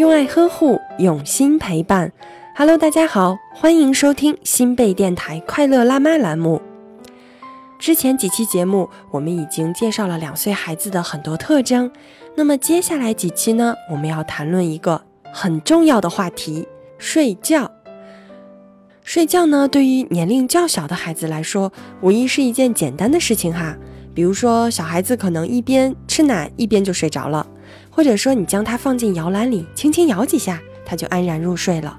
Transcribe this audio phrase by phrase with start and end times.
[0.00, 2.10] 用爱呵护，用心陪伴。
[2.56, 6.62] Hello，大家好，欢迎收听新贝电台快乐辣妈栏目。
[7.78, 11.92] 之前几期节目，我们已经介绍了两岁孩子的很多特征。
[12.34, 15.02] 那么接下来几期呢，我们要谈论一个
[15.34, 17.70] 很重要的话题——睡觉。
[19.04, 23.76] 睡觉呢，对于年龄较小的孩子来说，无疑是一件简单的事情哈。
[24.14, 27.46] 比如说，小孩子可能一边吃奶一边就睡着了，
[27.90, 31.98] 或者说你将它放进摇篮里，轻轻摇几下，他就安然入睡了。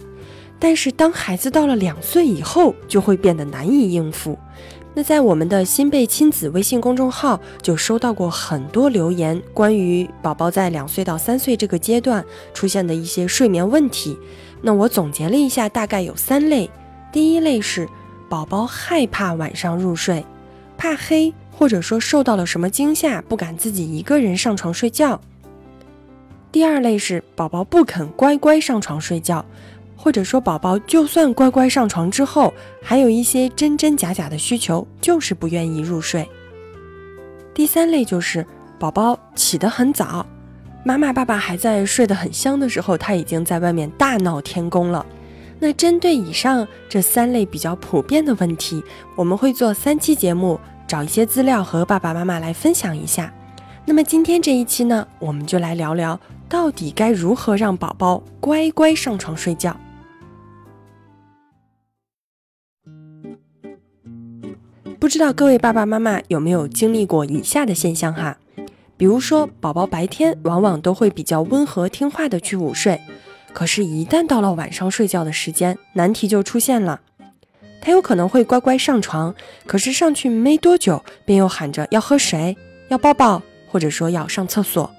[0.57, 4.37] 但是当孩子到了两岁以后，就会变得难以应付。
[4.93, 12.23] 那在我们的新贝亲子微信公众号就收到过很多留言，关于宝宝在两岁到三岁这个阶段
[12.53, 14.17] 出现的一些睡眠问题。
[14.61, 16.69] 那我总结了一下，大概有三类。
[17.11, 17.87] 第一类是
[18.29, 20.25] 宝宝害怕晚上入睡，
[20.77, 25.19] 怕黑，或者说受到了什么惊吓，不敢自己一个人上床睡觉。
[26.51, 29.45] 第二类是宝宝不肯乖乖上床睡觉。
[29.95, 36.27] 或者说，宝宝就算乖乖上床之后，还有一些真真假假的需求，就是不愿意入睡。
[37.53, 38.43] 第三类就是
[38.79, 40.25] 宝宝起得很早，
[40.83, 45.05] 妈妈爸爸还在睡得很香的时候，他已经在外面大闹天宫了。
[45.59, 48.83] 那针对以上这三类比较普遍的问题，
[49.15, 53.31] 我们会做三期节目，找一些资料和爸爸妈妈来分享一下。
[53.85, 59.75] 那么今天这一期呢，我们就来聊聊到底该如何让宝宝乖乖上床睡觉。
[64.99, 68.37] 不知道各位爸爸妈妈有没有经历过以下的现象哈？
[68.95, 73.01] 比如说，宝宝白天往往都会比较温和听话的去午睡，
[73.51, 77.01] 可是，一旦到了晚上睡觉的时间，难题就出现了。
[77.81, 79.33] 他有可能会乖乖上床，
[79.65, 82.55] 可是上去没多久，便又喊着要喝水、
[82.89, 83.41] 要抱抱，
[83.71, 84.91] 或者说要上厕所。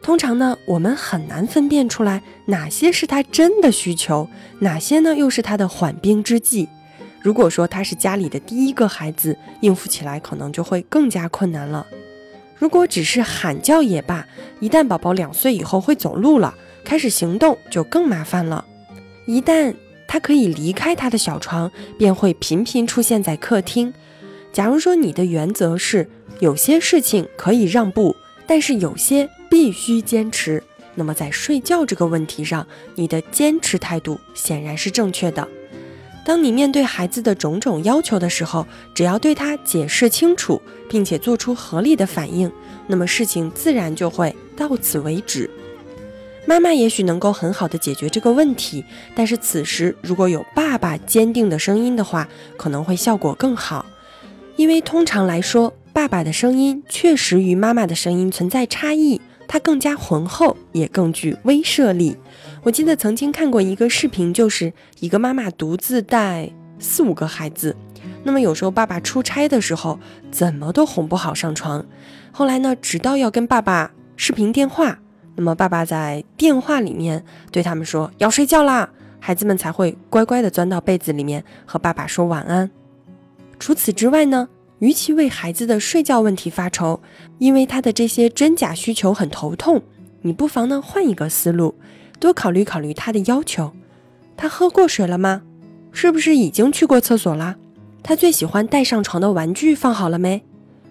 [0.00, 4.28] 通常呢，我们很难分辨出来哪些是他真的需求，
[4.60, 6.68] 哪些呢又是他的缓兵之计。
[7.20, 11.84] 如果说他是家里的第一个孩子，应付起来可能就会更加困难了。
[12.56, 14.26] 如果只是喊叫也罢，
[14.60, 16.54] 一旦宝宝两岁以后会走路了，
[16.84, 18.64] 开始行动就更麻烦了。
[19.26, 19.74] 一旦
[20.06, 23.92] 他可以离开他的小床，便会频频出现在客厅。
[24.52, 26.08] 假如说你的原则是
[26.40, 28.14] 有些事情可以让步，
[28.46, 30.62] 但是有些必须坚持，
[30.94, 35.46] 那么在睡觉这个问题上，你的坚持态度显然是正确的。
[36.24, 42.52] 当你面对孩子的种种要求的时候，只要对他解释清楚，并且做出合理的反应，
[42.86, 45.50] 那么事情自然就会到此为止。
[46.46, 48.84] 妈妈也许能够很好的解决这个问题，
[49.14, 53.84] 但是此时如果有爸爸坚定的声音的话，可能会效果更好。
[54.56, 62.16] 因为通常来说，爸爸的声音确实与妈妈的声音存在差异，它更加浑厚，也更具威慑力。
[62.62, 67.74] 我记得曾经看过一个视频，就是一个妈妈独自带四五个孩子，
[68.22, 69.98] 那么有时候爸爸出差的时候，
[70.30, 71.84] 怎么都哄不好上床。
[72.30, 75.00] 后来呢，直到要跟爸爸视频电话，
[75.34, 78.88] 那么爸爸在电话里面对他们说要睡觉啦，
[79.18, 82.70] 孩子们才会乖乖的钻到被子里面和爸爸说晚安。
[83.58, 84.48] 除此之外呢，
[84.80, 87.00] 与其为孩子的睡觉问题发愁，
[87.38, 89.82] 因为他的这些真假需求很头痛，
[90.22, 91.74] 你不妨呢换一个思路。
[92.20, 93.72] 多考虑考虑他的要求，
[94.36, 95.42] 他喝过水了吗？
[95.92, 97.56] 是不是已经去过厕所了？
[98.02, 100.44] 他最喜欢带上床的玩具放好了没？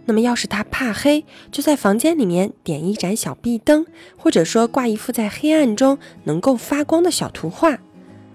[0.05, 3.85] 那么要是他怕黑，就在房间里面点一盏小壁灯，
[4.17, 7.77] 或者说挂一幅在黑暗中能够发光的小图画。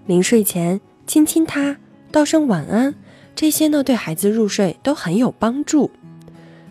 [0.05, 1.79] 临睡前亲亲他，
[2.11, 2.95] 道声晚安，
[3.35, 5.91] 这些呢对孩子入睡都很有帮助。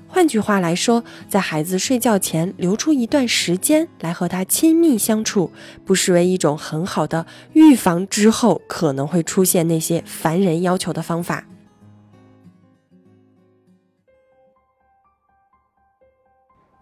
[0.07, 5.51] 换句话来说，在孩子睡觉前留出一段时间来和他亲密相处，
[5.85, 11.45] 不失为一种很好的预防之后可能会出现那些烦人要求的方法。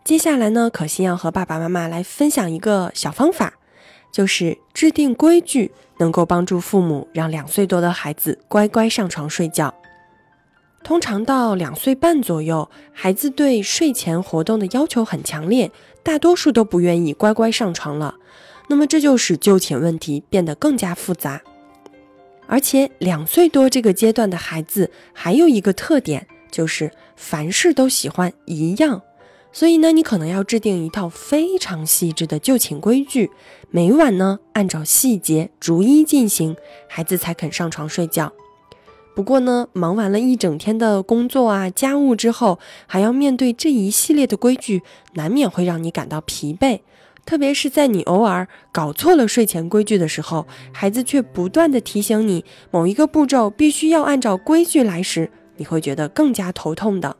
[0.04, 3.60] 接下来呢，可心要和爸爸妈妈来分享一个小方法，
[4.12, 9.74] 就是制定规矩，能够帮助父母让两岁多的孩子乖乖上床睡觉。
[10.82, 15.70] 通常到两岁半左右，孩子对睡前活动的要求很强烈，
[16.02, 18.16] 大多数都不愿意乖乖上床了。
[18.68, 21.42] 那么这就使就寝问题变得更加复杂。
[22.48, 29.02] 而且两岁多这个阶段的孩子还有一个特点，就是凡事都喜欢一样。
[29.52, 33.32] 所以呢，你可能要制定一套非常细致的就寝规矩，
[33.72, 36.56] 每晚呢按照细节逐一进行，
[36.88, 38.32] 孩子才肯上床睡觉。
[39.16, 44.82] 不过呢，忙完了一整天的工作啊、家务之后，还要面对这一系列的规矩，
[45.14, 46.80] 难免会让你感到疲惫。
[47.26, 57.18] 特别是在你偶尔搞错了睡前规矩的时候，孩子却不断的提醒你某一个步骤必须要按照规矩来时，你会觉得更加头痛的。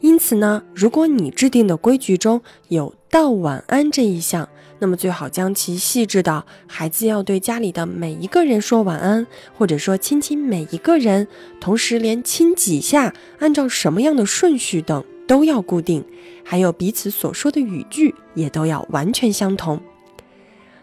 [0.00, 4.48] 因此呢，如果你制定的规矩中有道晚安这一项，
[4.78, 11.26] 那么最好将其细致到孩子要对家里的每一个人说晚安，或者说亲亲每一个人，
[11.60, 16.04] 同时连亲几下，按照什么样的顺序等都要固定，
[16.44, 19.80] 还有彼此所说的语句也都要完全相同。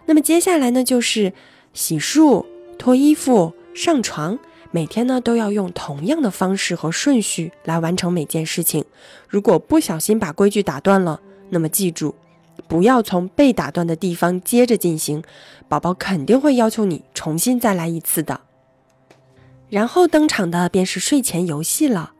[0.07, 1.31] 那么接下来呢，就是
[1.73, 2.45] 洗漱、
[2.77, 4.37] 脱衣服、上床。
[4.75, 8.83] 每天呢都要用同样的方式和顺序来完成每件事情。
[9.29, 12.13] 如果不小心把规矩打断了，那么记住，
[12.67, 15.23] 不要从被打断的地方接着进行，
[15.69, 18.41] 宝宝肯定会要求你重新再来一次的。
[19.69, 22.11] 然后登场的便是睡前游戏了。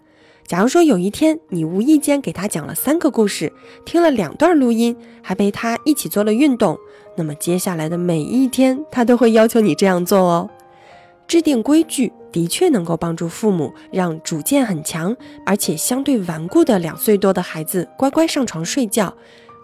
[0.48, 3.52] 假如说有一天你无意间给他讲了三个故事，
[3.84, 6.78] 听了两段录音，还陪他一起做了运动，
[7.18, 10.50] 那么接下来的每一天他都会要求你这样做哦。
[11.28, 19.16] 制定规矩的确能够帮助父母让主见很强而且相对顽固的两岁多的孩子乖乖上床睡觉，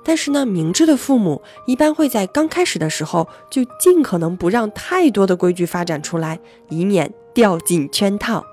[0.03, 8.43] 但是呢，明智的父母一般会在刚开始的时候就尽可能不让太多的规矩发展出来，以免掉进圈套。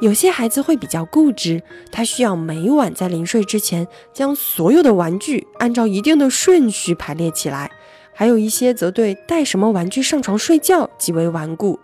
[0.00, 1.62] 有些孩子会比较固执，
[1.92, 7.70] 他需要每晚在临睡之前将所有的玩具按照一定的顺序排列起来，
[8.12, 11.78] 还有一些则对带什么玩具上床睡觉极为顽固。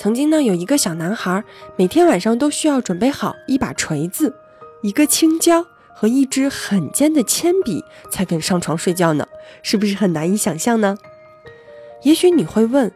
[0.00, 1.44] 曾经呢，有一个小男孩，
[1.76, 4.34] 每天晚上都需要准备好一把锤子、
[4.80, 9.28] 一个青椒和一支很尖的铅笔，才肯上床睡觉呢。
[9.62, 10.96] 是不是很难以想象呢？
[12.02, 12.90] 也许你会问，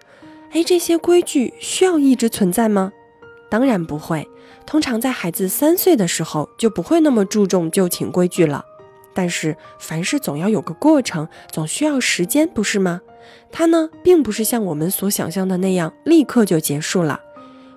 [0.53, 2.91] 哎，这些规矩需要一直存在吗？
[3.51, 4.27] 当然不会。
[4.65, 8.65] 通常在孩子三岁的时候，就不会那么注重就寝规矩了。
[9.15, 13.01] 但是凡事总要有个过程，总需要时间，不是吗？
[13.51, 17.21] 它呢，并不是像我们所想象的那样立刻就结束了。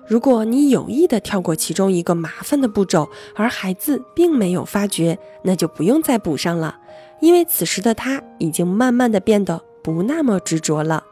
[0.06, 6.78] 如果你有意的跳过其中一个麻烦的步骤，而孩子并没有发觉，那就不用再补上了，
[7.20, 11.04] 因为此时的他已经慢慢的变得不那么执着了。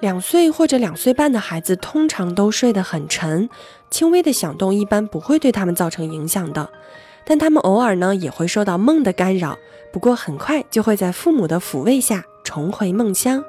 [0.00, 3.48] 两岁或者两岁半的孩子通常都睡得很沉，
[3.90, 6.70] 轻微的响动一般不会对他们造成影响的。
[7.24, 9.58] 但他们偶尔呢也会受到梦的干扰，
[9.92, 13.44] 不过很快就会在父母的抚慰下重回梦乡。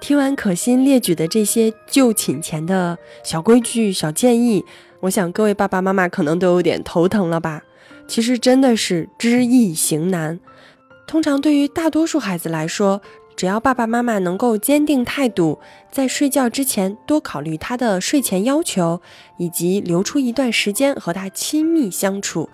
[0.00, 4.62] 听完可心列举的这些就寝前的小规矩、小建议，
[5.00, 7.62] 我想各位爸爸妈妈可能都有点头疼了吧？
[8.06, 10.38] 其实真的是知易行难。
[11.06, 13.00] 通常对于大多数孩子来说，
[13.36, 15.58] 只要爸爸妈妈能够坚定态度，
[15.90, 19.00] 在睡觉之前多考虑他的睡前要求，
[19.38, 22.48] 以及留出一段时间和他亲密相处，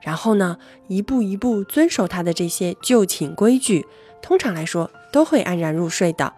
[0.00, 3.86] 然后呢，一步一步遵守他的这些就寝规矩，
[4.22, 6.32] 通常来说都会安然入睡的。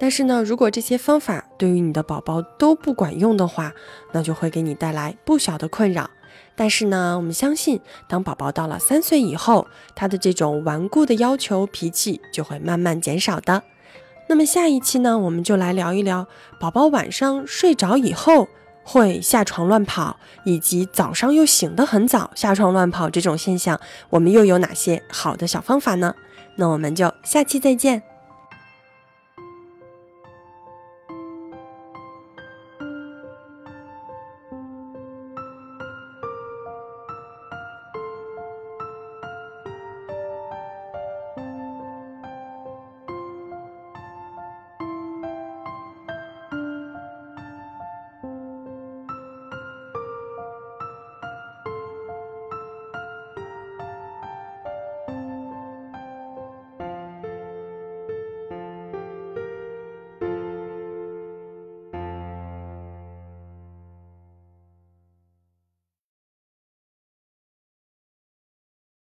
[0.00, 3.72] 但是呢，如果这些方法对于你的宝宝都不管用的话，
[4.12, 6.10] 那就会给你带来不小的困扰。
[6.54, 13.62] 但是呢，我们相信，当宝宝到了三岁以后，他的这种顽固的要求、脾气就会慢慢减少的。
[14.28, 16.26] 那么下一期呢，我们就来聊一聊
[16.60, 18.48] 宝宝晚上睡着以后
[18.84, 23.80] 会下床乱跑，以及早上又醒得很早下床乱跑这种现象，
[24.10, 26.14] 我们又有哪些好的小方法呢？
[26.56, 28.02] 那我们就下期再见。